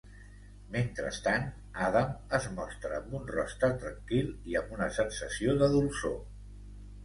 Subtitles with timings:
[0.75, 1.45] Mentrestant,
[1.89, 6.21] Adam es mostra amb un rostre tranquil i amb una sensació de dolçor.